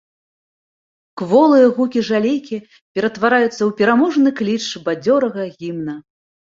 [1.21, 2.57] Кволыя гукі жалейкі
[2.97, 5.93] ператвараюцца ў пераможны кліч бадзёрага гімна.